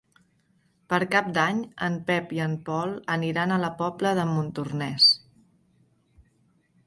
Per 0.91 0.97
Cap 1.15 1.27
d'Any 1.35 1.57
en 1.87 1.97
Pep 2.07 2.33
i 2.37 2.39
en 2.45 2.55
Pol 2.69 2.95
aniran 3.15 3.53
a 3.57 3.61
la 3.65 3.71
Pobla 3.81 4.15
de 4.21 4.25
Montornès. 4.31 5.11